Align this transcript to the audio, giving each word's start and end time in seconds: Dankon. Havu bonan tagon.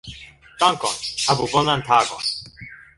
Dankon. 0.63 0.97
Havu 1.27 1.47
bonan 1.55 1.87
tagon. 1.93 2.29